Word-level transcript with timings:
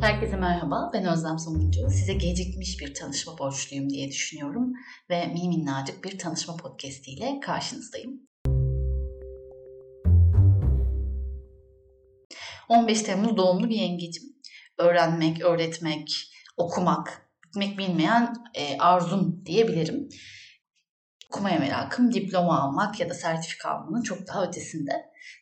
Herkese 0.00 0.36
merhaba, 0.36 0.90
ben 0.94 1.04
Özlem 1.04 1.38
Somuncu. 1.38 1.90
Size 1.90 2.14
gecikmiş 2.14 2.80
bir 2.80 2.94
tanışma 2.94 3.38
borçluyum 3.38 3.90
diye 3.90 4.08
düşünüyorum 4.08 4.72
ve 5.10 5.26
minnacık 5.26 6.04
bir 6.04 6.18
tanışma 6.18 6.56
podcast 6.56 7.08
ile 7.08 7.40
karşınızdayım. 7.40 8.20
15 12.68 13.02
Temmuz 13.02 13.36
doğumlu 13.36 13.68
bir 13.68 13.76
yengecim. 13.76 14.22
Öğrenmek, 14.78 15.42
öğretmek, 15.42 16.32
okumak, 16.56 17.30
bitmek 17.46 17.78
bilmeyen 17.78 18.34
e, 18.54 18.78
arzum 18.78 19.46
diyebilirim. 19.46 20.08
Okumaya 21.30 21.58
merakım, 21.58 22.12
diploma 22.12 22.60
almak 22.60 23.00
ya 23.00 23.10
da 23.10 23.14
sertifika 23.14 23.70
almanın 23.70 24.02
çok 24.02 24.28
daha 24.28 24.44
ötesinde. 24.44 24.92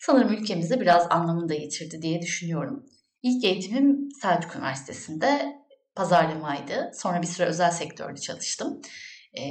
Sanırım 0.00 0.32
ülkemizde 0.32 0.80
biraz 0.80 1.06
anlamını 1.10 1.48
da 1.48 1.54
yitirdi 1.54 2.02
diye 2.02 2.22
düşünüyorum. 2.22 2.86
İlk 3.26 3.44
eğitimim 3.44 4.08
Selçuk 4.22 4.56
Üniversitesi'nde 4.56 5.56
pazarlamaydı. 5.94 6.90
Sonra 6.94 7.22
bir 7.22 7.26
süre 7.26 7.46
özel 7.46 7.70
sektörde 7.70 8.20
çalıştım. 8.20 8.80
Ee, 9.34 9.42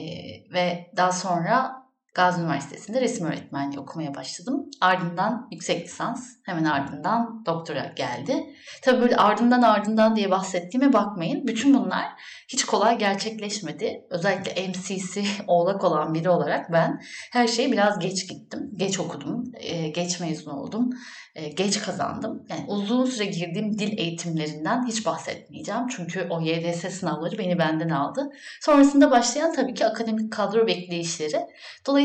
ve 0.54 0.92
daha 0.98 1.12
sonra 1.12 1.85
Gazi 2.16 2.42
Üniversitesi'nde 2.42 3.02
resim 3.02 3.28
öğretmenliği 3.28 3.80
okumaya 3.80 4.16
başladım. 4.16 4.66
Ardından 4.82 5.48
yüksek 5.52 5.86
lisans, 5.86 6.30
hemen 6.44 6.64
ardından 6.64 7.46
doktora 7.46 7.94
geldi. 7.96 8.56
Tabii 8.82 9.02
böyle 9.02 9.16
ardından 9.16 9.62
ardından 9.62 10.16
diye 10.16 10.32
bahsettiğime 10.32 10.94
bakmayın. 10.94 11.48
Bütün 11.48 11.74
bunlar 11.74 12.06
hiç 12.48 12.66
kolay 12.66 12.98
gerçekleşmedi. 12.98 14.06
Özellikle 14.10 14.68
MCC 14.68 15.24
oğlak 15.48 15.84
olan 15.84 16.14
biri 16.14 16.30
olarak 16.30 16.72
ben 16.72 17.02
her 17.32 17.48
şeyi 17.48 17.72
biraz 17.72 18.00
geç 18.00 18.30
gittim. 18.30 18.72
Geç 18.78 19.00
okudum, 19.00 19.44
e, 19.54 19.88
geç 19.90 20.20
mezun 20.20 20.52
oldum, 20.52 20.90
e, 21.36 21.50
geç 21.50 21.80
kazandım. 21.80 22.46
Yani 22.50 22.66
uzun 22.68 23.06
süre 23.06 23.26
girdiğim 23.26 23.80
dil 23.80 23.98
eğitimlerinden 23.98 24.88
hiç 24.88 25.06
bahsetmeyeceğim. 25.06 25.88
Çünkü 25.88 26.28
o 26.30 26.42
YDS 26.42 27.00
sınavları 27.00 27.38
beni 27.38 27.60
benden 27.60 27.90
aldı. 27.90 28.30
Sonrasında 28.62 29.12
başlayan 29.12 29.54
tabii 29.54 29.74
ki 29.74 29.86
akademik 29.86 30.34
kadro 30.34 30.68
bekleyişleri. 30.68 31.38
Dolayısıyla 31.86 32.05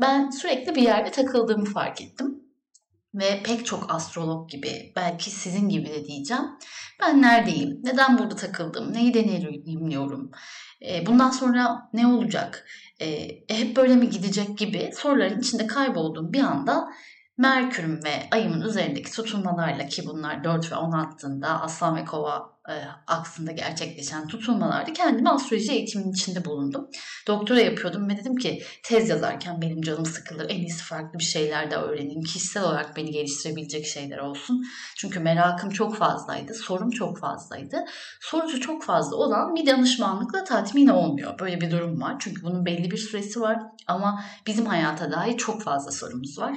ben 0.00 0.30
sürekli 0.30 0.74
bir 0.74 0.82
yerde 0.82 1.10
takıldığımı 1.10 1.64
fark 1.64 2.00
ettim 2.02 2.44
ve 3.14 3.42
pek 3.44 3.66
çok 3.66 3.94
astrolog 3.94 4.50
gibi 4.50 4.92
belki 4.96 5.30
sizin 5.30 5.68
gibi 5.68 5.88
de 5.88 6.04
diyeceğim. 6.04 6.44
Ben 7.00 7.22
neredeyim? 7.22 7.80
Neden 7.82 8.18
burada 8.18 8.36
takıldım? 8.36 8.92
Neyi 8.92 9.14
deneyimliyorum? 9.14 10.30
E, 10.88 11.06
bundan 11.06 11.30
sonra 11.30 11.90
ne 11.92 12.06
olacak? 12.06 12.66
E, 13.00 13.28
hep 13.48 13.76
böyle 13.76 13.96
mi 13.96 14.10
gidecek 14.10 14.58
gibi 14.58 14.90
soruların 14.94 15.40
içinde 15.40 15.66
kaybolduğum 15.66 16.32
bir 16.32 16.40
anda 16.40 16.88
Merkür'ün 17.38 18.04
ve 18.04 18.28
ayımın 18.30 18.60
üzerindeki 18.60 19.12
tutulmalarla 19.12 19.86
ki 19.86 20.06
bunlar 20.06 20.44
4 20.44 20.72
ve 20.72 20.76
10 20.76 20.90
hattında 20.90 21.60
Aslan 21.60 21.96
ve 21.96 22.04
Kova 22.04 22.54
e, 22.68 22.74
aksında 23.06 23.52
gerçekleşen 23.52 24.26
tutulmalarda 24.26 24.92
kendimi 24.92 25.30
astroloji 25.30 25.72
eğitiminin 25.72 26.12
içinde 26.12 26.44
bulundum. 26.44 26.88
Doktora 27.26 27.60
yapıyordum 27.60 28.08
ve 28.08 28.16
dedim 28.16 28.36
ki 28.36 28.62
tez 28.82 29.08
yazarken 29.08 29.62
benim 29.62 29.82
canım 29.82 30.06
sıkılır. 30.06 30.50
En 30.50 30.58
iyisi 30.58 30.84
farklı 30.84 31.18
bir 31.18 31.24
şeyler 31.24 31.70
de 31.70 31.76
öğreneyim. 31.76 32.22
Kişisel 32.22 32.64
olarak 32.64 32.96
beni 32.96 33.10
geliştirebilecek 33.10 33.86
şeyler 33.86 34.18
olsun. 34.18 34.64
Çünkü 34.96 35.20
merakım 35.20 35.70
çok 35.70 35.96
fazlaydı. 35.96 36.54
Sorum 36.54 36.90
çok 36.90 37.18
fazlaydı. 37.18 37.84
Sorusu 38.20 38.60
çok 38.60 38.84
fazla 38.84 39.16
olan 39.16 39.54
bir 39.54 39.66
danışmanlıkla 39.66 40.44
tatmin 40.44 40.88
olmuyor. 40.88 41.38
Böyle 41.38 41.60
bir 41.60 41.70
durum 41.70 42.00
var. 42.00 42.16
Çünkü 42.18 42.42
bunun 42.42 42.66
belli 42.66 42.90
bir 42.90 42.96
süresi 42.96 43.40
var. 43.40 43.58
Ama 43.86 44.24
bizim 44.46 44.66
hayata 44.66 45.12
dair 45.12 45.36
çok 45.36 45.62
fazla 45.62 45.90
sorumuz 45.90 46.38
var. 46.38 46.54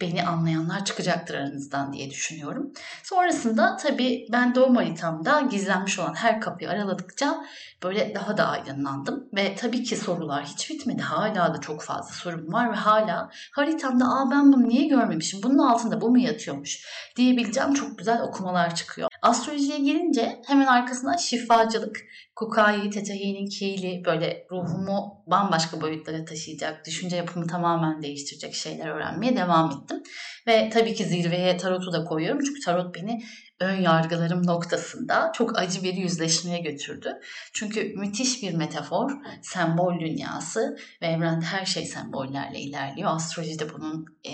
Beni 0.00 0.19
anlayanlar 0.22 0.84
çıkacaktır 0.84 1.34
aranızdan 1.34 1.92
diye 1.92 2.10
düşünüyorum. 2.10 2.72
Sonrasında 3.02 3.76
tabii 3.76 4.26
ben 4.32 4.54
doğum 4.54 4.76
haritamda 4.76 5.40
gizlenmiş 5.40 5.98
olan 5.98 6.14
her 6.14 6.40
kapıyı 6.40 6.70
araladıkça 6.70 7.44
böyle 7.82 8.14
daha 8.14 8.36
da 8.36 8.48
aydınlandım. 8.48 9.28
Ve 9.36 9.54
tabii 9.54 9.82
ki 9.82 9.96
sorular 9.96 10.44
hiç 10.44 10.70
bitmedi. 10.70 11.02
Hala 11.02 11.54
da 11.54 11.60
çok 11.60 11.82
fazla 11.82 12.14
sorum 12.14 12.52
var 12.52 12.72
ve 12.72 12.76
hala 12.76 13.30
haritamda 13.52 14.04
aa 14.04 14.30
ben 14.30 14.52
bunu 14.52 14.68
niye 14.68 14.88
görmemişim, 14.88 15.42
bunun 15.42 15.58
altında 15.58 16.00
bu 16.00 16.10
mu 16.10 16.18
yatıyormuş 16.18 16.86
diyebileceğim 17.16 17.74
çok 17.74 17.98
güzel 17.98 18.22
okumalar 18.22 18.74
çıkıyor. 18.74 19.08
Astrolojiye 19.22 19.78
gelince 19.78 20.42
hemen 20.46 20.66
arkasından 20.66 21.16
şifacılık, 21.16 21.96
Kukai, 22.36 22.90
Tetahi'nin 22.90 23.46
Kili 23.46 24.02
böyle 24.04 24.46
ruhumu 24.50 25.24
bambaşka 25.26 25.80
boyutlara 25.80 26.24
taşıyacak, 26.24 26.86
düşünce 26.86 27.16
yapımı 27.16 27.46
tamamen 27.46 28.02
değiştirecek 28.02 28.54
şeyler 28.54 28.88
öğrenmeye 28.88 29.36
devam 29.36 29.70
ettim. 29.70 30.02
Ve 30.46 30.70
tabii 30.70 30.94
ki 30.94 31.04
zirveye 31.04 31.56
tarotu 31.56 31.92
da 31.92 32.04
koyuyorum 32.04 32.44
çünkü 32.44 32.60
tarot 32.60 32.94
beni 32.94 33.22
ön 33.60 33.80
yargılarım 33.80 34.46
noktasında 34.46 35.32
çok 35.34 35.58
acı 35.58 35.82
bir 35.82 35.94
yüzleşmeye 35.94 36.60
götürdü. 36.60 37.20
Çünkü 37.52 37.92
müthiş 37.96 38.42
bir 38.42 38.54
metafor, 38.54 39.10
sembol 39.42 40.00
dünyası 40.00 40.76
ve 41.02 41.06
evrende 41.06 41.44
her 41.44 41.64
şey 41.64 41.86
sembollerle 41.86 42.60
ilerliyor. 42.60 43.10
Astroloji 43.10 43.58
de 43.58 43.72
bunun 43.74 44.06
e, 44.24 44.32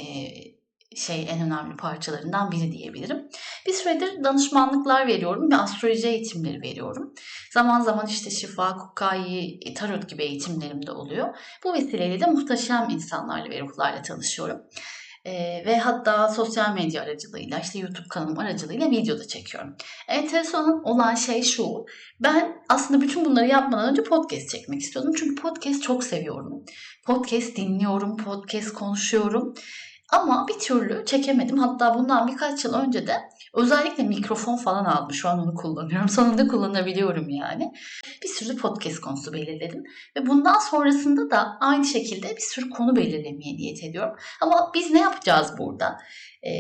şey 0.97 1.27
en 1.31 1.41
önemli 1.41 1.77
parçalarından 1.77 2.51
biri 2.51 2.73
diyebilirim. 2.73 3.29
Bir 3.67 3.73
süredir 3.73 4.25
danışmanlıklar 4.25 5.07
veriyorum 5.07 5.51
ve 5.51 5.57
astroloji 5.57 6.09
eğitimleri 6.09 6.63
veriyorum. 6.63 7.15
Zaman 7.53 7.81
zaman 7.81 8.07
işte 8.07 8.31
şifa, 8.31 8.77
kukayi, 8.77 9.61
tarot 9.75 10.09
gibi 10.09 10.23
eğitimlerim 10.23 10.87
de 10.87 10.93
oluyor. 10.93 11.37
Bu 11.65 11.73
vesileyle 11.73 12.21
de 12.21 12.27
muhteşem 12.27 12.91
insanlarla 12.91 13.51
ve 13.51 13.61
ruhlarla 13.61 14.03
tanışıyorum. 14.03 14.63
Ee, 15.27 15.63
ve 15.67 15.79
hatta 15.79 16.29
sosyal 16.29 16.75
medya 16.75 17.03
aracılığıyla 17.03 17.59
işte 17.59 17.79
YouTube 17.79 18.09
kanalım 18.11 18.39
aracılığıyla 18.39 18.91
video 18.91 19.19
da 19.19 19.27
çekiyorum. 19.27 19.77
Enteresan 20.09 20.83
olan 20.85 21.15
şey 21.15 21.43
şu. 21.43 21.85
Ben 22.21 22.57
aslında 22.69 23.01
bütün 23.01 23.25
bunları 23.25 23.47
yapmadan 23.47 23.91
önce 23.91 24.03
podcast 24.03 24.51
çekmek 24.51 24.81
istiyordum. 24.81 25.13
Çünkü 25.19 25.43
podcast 25.43 25.83
çok 25.83 26.05
seviyorum. 26.05 26.65
Podcast 27.07 27.57
dinliyorum, 27.57 28.17
podcast 28.17 28.73
konuşuyorum. 28.73 29.55
Ama 30.13 30.49
bir 30.49 30.59
türlü 30.59 31.05
çekemedim. 31.07 31.59
Hatta 31.59 31.95
bundan 31.95 32.29
birkaç 32.29 32.65
yıl 32.65 32.75
önce 32.75 33.07
de 33.07 33.17
özellikle 33.55 34.03
mikrofon 34.03 34.57
falan 34.57 34.85
aldım. 34.85 35.15
Şu 35.15 35.29
an 35.29 35.39
onu 35.39 35.55
kullanıyorum. 35.55 36.09
Sonunda 36.17 36.49
kullanabiliyorum 36.49 37.29
yani. 37.29 37.73
Bir 38.23 38.29
sürü 38.29 38.57
podcast 38.57 39.01
konusu 39.01 39.33
belirledim. 39.33 39.85
Ve 40.17 40.27
bundan 40.27 40.59
sonrasında 40.59 41.31
da 41.31 41.57
aynı 41.61 41.85
şekilde 41.85 42.37
bir 42.37 42.41
sürü 42.41 42.71
konu 42.71 42.97
belirlemeye 42.97 43.57
niyet 43.57 43.85
ediyorum. 43.85 44.17
Ama 44.41 44.71
biz 44.75 44.91
ne 44.91 45.01
yapacağız 45.01 45.53
burada? 45.59 45.99
Ee, 46.47 46.51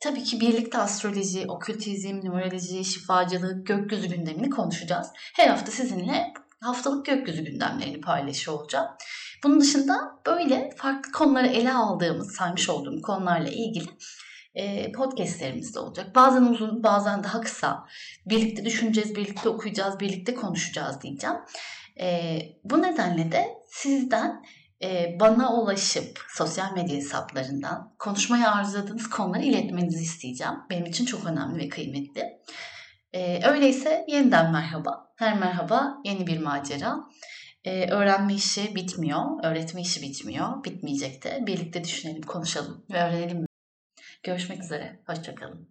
tabii 0.00 0.22
ki 0.22 0.40
birlikte 0.40 0.78
astroloji, 0.78 1.44
okültizm, 1.48 2.20
numeroloji, 2.24 2.84
şifacılık, 2.84 3.66
gökyüzü 3.66 4.08
gündemini 4.08 4.50
konuşacağız. 4.50 5.06
Her 5.36 5.48
hafta 5.48 5.72
sizinle 5.72 6.32
haftalık 6.62 7.06
gökyüzü 7.06 7.44
gündemlerini 7.44 8.00
paylaşıyor 8.00 8.60
olacağım. 8.60 8.86
Bunun 9.44 9.60
dışında 9.60 10.20
böyle 10.26 10.70
farklı 10.76 11.12
konuları 11.12 11.46
ele 11.46 11.72
aldığımız, 11.72 12.34
saymış 12.34 12.68
olduğum 12.68 13.02
konularla 13.02 13.48
ilgili 13.48 13.88
e, 14.54 14.92
podcastlerimiz 14.92 15.74
de 15.74 15.78
olacak. 15.78 16.14
Bazen 16.14 16.42
uzun, 16.42 16.82
bazen 16.82 17.24
daha 17.24 17.40
kısa. 17.40 17.86
Birlikte 18.26 18.64
düşüneceğiz, 18.64 19.16
birlikte 19.16 19.48
okuyacağız, 19.48 20.00
birlikte 20.00 20.34
konuşacağız 20.34 21.02
diyeceğim. 21.02 21.36
E, 22.00 22.38
bu 22.64 22.82
nedenle 22.82 23.32
de 23.32 23.46
sizden 23.68 24.42
e, 24.82 25.16
bana 25.20 25.54
ulaşıp 25.54 26.20
sosyal 26.28 26.72
medya 26.72 26.96
hesaplarından 26.96 27.94
konuşmayı 27.98 28.48
arzuladığınız 28.48 29.10
konuları 29.10 29.42
iletmenizi 29.42 30.02
isteyeceğim. 30.02 30.54
Benim 30.70 30.86
için 30.86 31.04
çok 31.04 31.26
önemli 31.26 31.58
ve 31.58 31.68
kıymetli. 31.68 32.22
E, 33.12 33.48
öyleyse 33.48 34.04
yeniden 34.08 34.52
merhaba. 34.52 35.12
Her 35.16 35.38
merhaba 35.38 36.00
yeni 36.04 36.26
bir 36.26 36.38
macera. 36.38 36.96
Ee, 37.64 37.90
öğrenme 37.90 38.34
işi 38.34 38.74
bitmiyor, 38.74 39.44
öğretme 39.44 39.80
işi 39.80 40.02
bitmiyor, 40.02 40.64
bitmeyecek 40.64 41.24
de. 41.24 41.46
Birlikte 41.46 41.84
düşünelim, 41.84 42.22
konuşalım 42.22 42.86
ve 42.90 43.02
öğrenelim. 43.02 43.46
Görüşmek 44.22 44.62
üzere, 44.62 45.00
hoşçakalın. 45.06 45.68